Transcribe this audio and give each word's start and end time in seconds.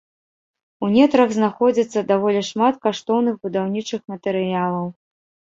У 0.85 0.87
нетрах 0.95 1.29
знаходзіцца 1.35 1.99
даволі 2.13 2.41
шмат 2.49 2.75
каштоўных 2.87 3.35
будаўнічых 3.45 4.01
матэрыялаў. 4.15 4.91